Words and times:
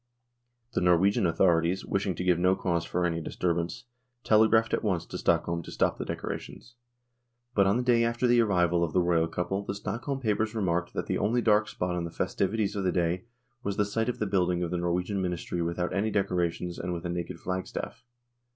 The 0.73 0.81
Norwegian 0.81 1.27
authorities, 1.27 1.85
wishing 1.85 2.15
to 2.15 2.23
give 2.23 2.39
no 2.39 2.55
cause 2.55 2.83
for 2.85 3.05
any 3.05 3.21
disturbance, 3.21 3.83
tele 4.23 4.49
graphed 4.49 4.73
at 4.73 4.81
once 4.83 5.05
to 5.05 5.17
Stockholm 5.19 5.61
to 5.61 5.69
stop 5.71 5.99
the 5.99 6.05
decorations. 6.05 6.73
THE 7.55 7.61
DISSOLUTION 7.61 7.61
OF 7.61 7.61
THE 7.61 7.61
UNION 7.61 7.61
137 7.61 7.61
But 7.61 7.67
on 7.67 7.77
the 7.77 7.83
day 7.83 8.03
after 8.07 8.25
the 8.27 8.41
arrival 8.41 8.83
of 8.83 8.93
the 8.93 8.99
Royal 8.99 9.27
couple 9.27 9.63
the 9.63 9.75
Stockholm 9.75 10.19
papers 10.19 10.55
remarked 10.55 10.95
that 10.95 11.05
the 11.05 11.19
only 11.19 11.43
dark 11.43 11.67
spot 11.67 11.95
on 11.95 12.05
the 12.05 12.09
festivities 12.09 12.75
of 12.75 12.83
the 12.83 12.91
day 12.91 13.25
was 13.61 13.77
the 13.77 13.85
sight 13.85 14.09
of 14.09 14.17
the 14.17 14.25
building 14.25 14.63
of 14.63 14.71
the 14.71 14.77
Norwegian 14.77 15.21
Ministry 15.21 15.61
without 15.61 15.93
any 15.93 16.09
decorations 16.09 16.79
and 16.79 16.93
with 16.93 17.05
a 17.05 17.09
naked 17.09 17.39
flagstaff. 17.39 18.03